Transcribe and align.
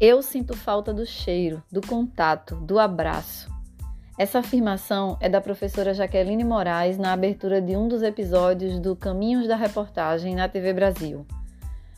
Eu 0.00 0.22
sinto 0.22 0.56
falta 0.56 0.94
do 0.94 1.04
cheiro, 1.04 1.62
do 1.70 1.82
contato, 1.82 2.54
do 2.54 2.78
abraço. 2.78 3.50
Essa 4.16 4.38
afirmação 4.38 5.18
é 5.20 5.28
da 5.28 5.42
professora 5.42 5.92
Jaqueline 5.92 6.42
Moraes 6.42 6.96
na 6.96 7.12
abertura 7.12 7.60
de 7.60 7.76
um 7.76 7.86
dos 7.86 8.02
episódios 8.02 8.78
do 8.78 8.96
Caminhos 8.96 9.46
da 9.46 9.56
Reportagem 9.56 10.34
na 10.34 10.48
TV 10.48 10.72
Brasil. 10.72 11.26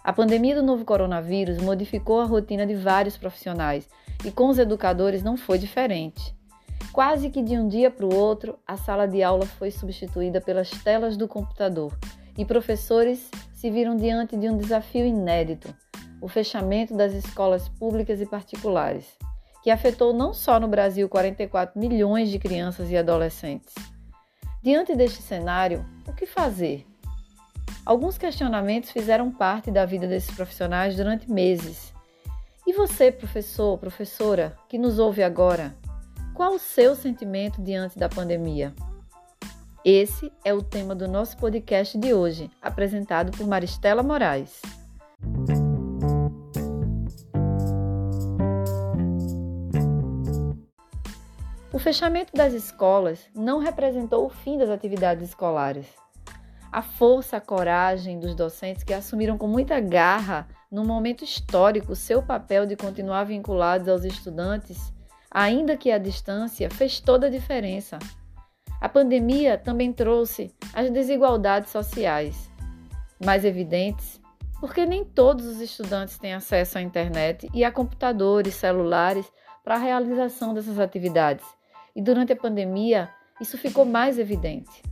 A 0.02 0.12
pandemia 0.12 0.56
do 0.56 0.64
novo 0.64 0.84
coronavírus 0.84 1.58
modificou 1.58 2.20
a 2.20 2.24
rotina 2.24 2.66
de 2.66 2.74
vários 2.74 3.16
profissionais 3.16 3.88
e 4.24 4.32
com 4.32 4.48
os 4.48 4.58
educadores 4.58 5.22
não 5.22 5.36
foi 5.36 5.56
diferente. 5.56 6.34
Quase 6.92 7.30
que 7.30 7.40
de 7.40 7.56
um 7.56 7.68
dia 7.68 7.88
para 7.88 8.04
o 8.04 8.12
outro, 8.12 8.58
a 8.66 8.76
sala 8.76 9.06
de 9.06 9.22
aula 9.22 9.46
foi 9.46 9.70
substituída 9.70 10.40
pelas 10.40 10.70
telas 10.70 11.16
do 11.16 11.28
computador 11.28 11.96
e 12.36 12.44
professores 12.44 13.30
se 13.54 13.70
viram 13.70 13.94
diante 13.94 14.36
de 14.36 14.50
um 14.50 14.58
desafio 14.58 15.06
inédito 15.06 15.72
o 16.22 16.28
fechamento 16.28 16.96
das 16.96 17.12
escolas 17.12 17.68
públicas 17.68 18.20
e 18.20 18.26
particulares, 18.26 19.18
que 19.62 19.70
afetou 19.70 20.12
não 20.12 20.32
só 20.32 20.58
no 20.60 20.68
Brasil 20.68 21.08
44 21.08 21.78
milhões 21.78 22.30
de 22.30 22.38
crianças 22.38 22.90
e 22.90 22.96
adolescentes. 22.96 23.74
Diante 24.62 24.94
deste 24.94 25.20
cenário, 25.20 25.84
o 26.06 26.12
que 26.12 26.24
fazer? 26.24 26.86
Alguns 27.84 28.16
questionamentos 28.16 28.92
fizeram 28.92 29.32
parte 29.32 29.68
da 29.70 29.84
vida 29.84 30.06
desses 30.06 30.34
profissionais 30.34 30.94
durante 30.94 31.30
meses. 31.30 31.92
E 32.64 32.72
você, 32.72 33.10
professor, 33.10 33.76
professora, 33.76 34.56
que 34.68 34.78
nos 34.78 35.00
ouve 35.00 35.24
agora, 35.24 35.74
qual 36.32 36.54
o 36.54 36.58
seu 36.60 36.94
sentimento 36.94 37.60
diante 37.60 37.98
da 37.98 38.08
pandemia? 38.08 38.72
Esse 39.84 40.32
é 40.44 40.54
o 40.54 40.62
tema 40.62 40.94
do 40.94 41.08
nosso 41.08 41.36
podcast 41.36 41.98
de 41.98 42.14
hoje, 42.14 42.48
apresentado 42.62 43.36
por 43.36 43.48
Maristela 43.48 44.04
Moraes. 44.04 44.62
O 51.72 51.78
fechamento 51.78 52.34
das 52.34 52.52
escolas 52.52 53.30
não 53.34 53.58
representou 53.58 54.26
o 54.26 54.28
fim 54.28 54.58
das 54.58 54.68
atividades 54.68 55.30
escolares. 55.30 55.86
A 56.70 56.82
força, 56.82 57.38
a 57.38 57.40
coragem 57.40 58.20
dos 58.20 58.34
docentes 58.34 58.84
que 58.84 58.92
assumiram 58.92 59.38
com 59.38 59.46
muita 59.46 59.80
garra, 59.80 60.46
num 60.70 60.84
momento 60.84 61.24
histórico, 61.24 61.96
seu 61.96 62.22
papel 62.22 62.66
de 62.66 62.76
continuar 62.76 63.24
vinculados 63.24 63.88
aos 63.88 64.04
estudantes, 64.04 64.92
ainda 65.30 65.74
que 65.74 65.90
à 65.90 65.96
distância, 65.96 66.68
fez 66.68 67.00
toda 67.00 67.28
a 67.28 67.30
diferença. 67.30 67.98
A 68.78 68.86
pandemia 68.86 69.56
também 69.56 69.94
trouxe 69.94 70.54
as 70.74 70.90
desigualdades 70.90 71.70
sociais, 71.70 72.50
mais 73.24 73.46
evidentes, 73.46 74.20
porque 74.60 74.84
nem 74.84 75.06
todos 75.06 75.46
os 75.46 75.58
estudantes 75.58 76.18
têm 76.18 76.34
acesso 76.34 76.76
à 76.76 76.82
internet 76.82 77.48
e 77.54 77.64
a 77.64 77.72
computadores, 77.72 78.56
celulares 78.56 79.32
para 79.64 79.76
a 79.76 79.78
realização 79.78 80.52
dessas 80.52 80.78
atividades 80.78 81.61
e 81.94 82.02
durante 82.02 82.32
a 82.32 82.36
pandemia 82.36 83.10
isso 83.40 83.58
ficou 83.58 83.84
mais 83.84 84.18
evidente. 84.18 84.82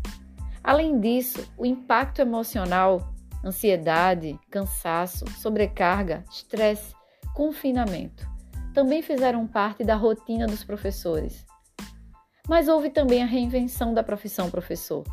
Além 0.62 1.00
disso, 1.00 1.46
o 1.56 1.64
impacto 1.64 2.20
emocional, 2.20 3.12
ansiedade, 3.44 4.38
cansaço, 4.50 5.24
sobrecarga, 5.38 6.24
estresse, 6.30 6.94
confinamento 7.34 8.28
também 8.72 9.02
fizeram 9.02 9.46
parte 9.46 9.84
da 9.84 9.94
rotina 9.94 10.46
dos 10.46 10.64
professores. 10.64 11.44
Mas 12.48 12.68
houve 12.68 12.90
também 12.90 13.22
a 13.22 13.26
reinvenção 13.26 13.92
da 13.92 14.02
profissão 14.02 14.50
professor. 14.50 15.04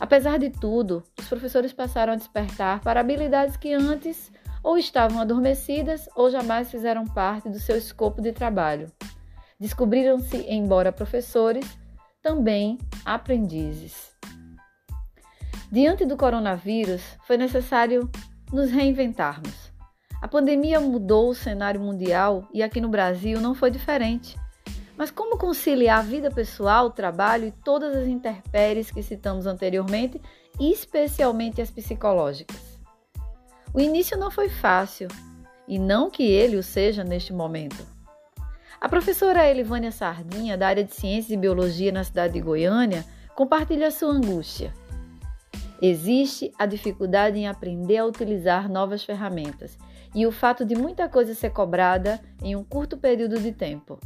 Apesar 0.00 0.38
de 0.38 0.50
tudo, 0.50 1.02
os 1.18 1.28
professores 1.28 1.72
passaram 1.72 2.12
a 2.12 2.16
despertar 2.16 2.80
para 2.80 3.00
habilidades 3.00 3.56
que 3.56 3.72
antes 3.72 4.30
ou 4.62 4.76
estavam 4.76 5.20
adormecidas 5.20 6.08
ou 6.14 6.30
jamais 6.30 6.70
fizeram 6.70 7.04
parte 7.04 7.48
do 7.48 7.58
seu 7.58 7.76
escopo 7.76 8.20
de 8.20 8.32
trabalho 8.32 8.90
descobriram-se, 9.58 10.36
embora 10.48 10.92
professores, 10.92 11.66
também 12.22 12.78
aprendizes. 13.04 14.12
Diante 15.70 16.06
do 16.06 16.16
coronavírus, 16.16 17.02
foi 17.26 17.36
necessário 17.36 18.10
nos 18.52 18.70
reinventarmos. 18.70 19.72
A 20.20 20.26
pandemia 20.26 20.80
mudou 20.80 21.30
o 21.30 21.34
cenário 21.34 21.80
mundial 21.80 22.48
e 22.52 22.62
aqui 22.62 22.80
no 22.80 22.88
Brasil 22.88 23.40
não 23.40 23.54
foi 23.54 23.70
diferente. 23.70 24.36
Mas 24.96 25.10
como 25.12 25.38
conciliar 25.38 26.00
a 26.00 26.02
vida 26.02 26.30
pessoal, 26.30 26.90
trabalho 26.90 27.46
e 27.46 27.52
todas 27.52 27.94
as 27.94 28.08
intempéries 28.08 28.90
que 28.90 29.02
citamos 29.02 29.46
anteriormente, 29.46 30.20
especialmente 30.58 31.62
as 31.62 31.70
psicológicas? 31.70 32.78
O 33.72 33.78
início 33.78 34.16
não 34.18 34.30
foi 34.30 34.48
fácil, 34.48 35.06
e 35.68 35.78
não 35.78 36.10
que 36.10 36.24
ele 36.24 36.56
o 36.56 36.62
seja 36.62 37.04
neste 37.04 37.32
momento. 37.32 37.97
A 38.80 38.88
professora 38.88 39.48
Elivânia 39.48 39.90
Sardinha, 39.90 40.56
da 40.56 40.68
área 40.68 40.84
de 40.84 40.94
Ciências 40.94 41.32
e 41.32 41.36
Biologia 41.36 41.90
na 41.90 42.04
cidade 42.04 42.34
de 42.34 42.40
Goiânia, 42.40 43.04
compartilha 43.34 43.90
sua 43.90 44.12
angústia. 44.12 44.72
Existe 45.82 46.52
a 46.56 46.64
dificuldade 46.64 47.36
em 47.36 47.48
aprender 47.48 47.96
a 47.96 48.06
utilizar 48.06 48.70
novas 48.70 49.02
ferramentas 49.02 49.76
e 50.14 50.24
o 50.28 50.30
fato 50.30 50.64
de 50.64 50.76
muita 50.76 51.08
coisa 51.08 51.34
ser 51.34 51.50
cobrada 51.50 52.20
em 52.40 52.54
um 52.54 52.62
curto 52.62 52.96
período 52.96 53.40
de 53.40 53.50
tempo. 53.50 53.98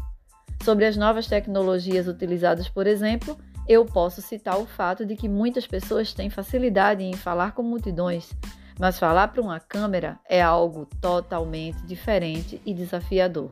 Sobre 0.65 0.87
as 0.87 0.97
novas 0.97 1.27
tecnologias 1.27 2.09
utilizadas, 2.09 2.66
por 2.66 2.87
exemplo, 2.87 3.37
eu 3.69 3.84
posso 3.84 4.22
citar 4.22 4.59
o 4.59 4.65
fato 4.65 5.04
de 5.04 5.16
que 5.16 5.28
muitas 5.28 5.66
pessoas 5.66 6.15
têm 6.15 6.31
facilidade 6.31 7.04
em 7.04 7.12
falar 7.12 7.53
com 7.53 7.62
multidões, 7.62 8.33
mas 8.81 8.99
falar 8.99 9.28
para 9.28 9.43
uma 9.43 9.60
câmera 9.60 10.19
é 10.27 10.41
algo 10.41 10.87
totalmente 10.99 11.84
diferente 11.84 12.60
e 12.65 12.72
desafiador. 12.72 13.50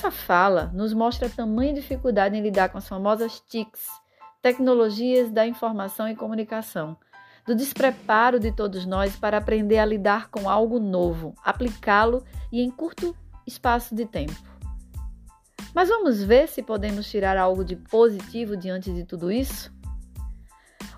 Essa 0.00 0.10
fala 0.10 0.70
nos 0.72 0.94
mostra 0.94 1.26
a 1.26 1.30
tamanha 1.30 1.74
dificuldade 1.74 2.34
em 2.34 2.40
lidar 2.40 2.70
com 2.70 2.78
as 2.78 2.88
famosas 2.88 3.38
TICs, 3.38 3.86
tecnologias 4.40 5.30
da 5.30 5.46
informação 5.46 6.08
e 6.08 6.16
comunicação, 6.16 6.96
do 7.46 7.54
despreparo 7.54 8.40
de 8.40 8.50
todos 8.50 8.86
nós 8.86 9.14
para 9.14 9.36
aprender 9.36 9.76
a 9.76 9.84
lidar 9.84 10.30
com 10.30 10.48
algo 10.48 10.78
novo, 10.78 11.34
aplicá-lo 11.44 12.24
e 12.50 12.62
em 12.62 12.70
curto 12.70 13.14
espaço 13.46 13.94
de 13.94 14.06
tempo. 14.06 14.32
Mas 15.74 15.90
vamos 15.90 16.22
ver 16.22 16.48
se 16.48 16.62
podemos 16.62 17.06
tirar 17.06 17.36
algo 17.36 17.62
de 17.62 17.76
positivo 17.76 18.56
diante 18.56 18.90
de 18.90 19.04
tudo 19.04 19.30
isso? 19.30 19.70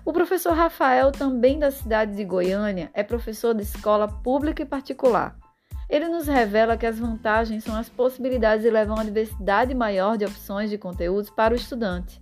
O 0.05 0.13
professor 0.13 0.53
Rafael, 0.53 1.11
também 1.11 1.59
da 1.59 1.71
cidade 1.71 2.15
de 2.15 2.23
Goiânia, 2.23 2.89
é 2.93 3.03
professor 3.03 3.53
de 3.53 3.63
escola 3.63 4.07
pública 4.07 4.63
e 4.63 4.65
particular 4.65 5.42
ele 5.89 6.07
nos 6.07 6.27
revela 6.27 6.77
que 6.77 6.85
as 6.85 6.97
vantagens 6.97 7.63
são 7.63 7.75
as 7.75 7.89
possibilidades 7.89 8.63
de 8.63 8.71
levar 8.71 8.95
uma 8.95 9.05
diversidade 9.05 9.73
maior 9.73 10.17
de 10.17 10.25
opções 10.25 10.69
de 10.69 10.77
conteúdos 10.77 11.29
para 11.29 11.53
o 11.53 11.57
estudante. 11.57 12.19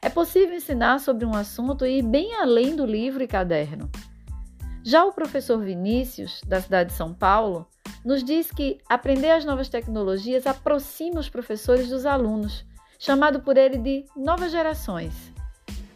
É 0.00 0.08
possível 0.08 0.54
ensinar 0.54 1.00
sobre 1.00 1.24
um 1.24 1.34
assunto 1.34 1.84
e 1.84 1.98
ir 1.98 2.02
bem 2.02 2.34
além 2.36 2.76
do 2.76 2.86
livro 2.86 3.22
e 3.22 3.26
caderno. 3.26 3.90
Já 4.84 5.04
o 5.04 5.12
professor 5.12 5.58
Vinícius, 5.58 6.40
da 6.46 6.60
cidade 6.60 6.90
de 6.90 6.96
São 6.96 7.12
Paulo, 7.12 7.66
nos 8.04 8.22
diz 8.22 8.50
que 8.50 8.78
aprender 8.88 9.30
as 9.30 9.44
novas 9.44 9.68
tecnologias 9.68 10.46
aproxima 10.46 11.20
os 11.20 11.28
professores 11.28 11.88
dos 11.88 12.06
alunos, 12.06 12.64
chamado 12.98 13.40
por 13.40 13.56
ele 13.56 13.76
de 13.76 14.04
novas 14.16 14.52
gerações. 14.52 15.12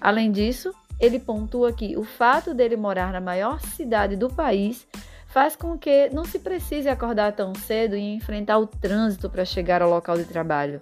Além 0.00 0.32
disso, 0.32 0.74
ele 1.00 1.18
pontua 1.18 1.72
que 1.72 1.96
o 1.96 2.04
fato 2.04 2.52
dele 2.52 2.76
morar 2.76 3.12
na 3.12 3.20
maior 3.20 3.60
cidade 3.60 4.16
do 4.16 4.28
país 4.28 4.86
faz 5.32 5.56
com 5.56 5.78
que 5.78 6.10
não 6.10 6.26
se 6.26 6.38
precise 6.38 6.90
acordar 6.90 7.32
tão 7.32 7.54
cedo 7.54 7.96
e 7.96 8.14
enfrentar 8.14 8.58
o 8.58 8.66
trânsito 8.66 9.30
para 9.30 9.46
chegar 9.46 9.80
ao 9.80 9.88
local 9.88 10.18
de 10.18 10.26
trabalho. 10.26 10.78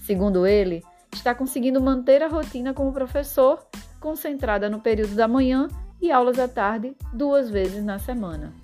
Segundo 0.00 0.46
ele, 0.46 0.82
está 1.12 1.34
conseguindo 1.34 1.78
manter 1.78 2.22
a 2.22 2.28
rotina 2.28 2.72
como 2.72 2.94
professor, 2.94 3.62
concentrada 4.00 4.70
no 4.70 4.80
período 4.80 5.14
da 5.14 5.28
manhã 5.28 5.68
e 6.00 6.10
aulas 6.10 6.38
à 6.38 6.48
tarde, 6.48 6.96
duas 7.12 7.50
vezes 7.50 7.84
na 7.84 7.98
semana. 7.98 8.54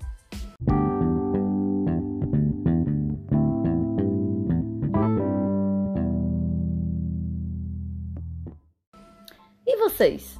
E 9.67 9.77
vocês? 9.77 10.35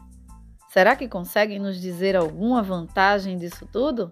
Será 0.69 0.95
que 0.95 1.07
conseguem 1.07 1.59
nos 1.59 1.79
dizer 1.79 2.15
alguma 2.15 2.63
vantagem 2.63 3.37
disso 3.37 3.67
tudo? 3.71 4.11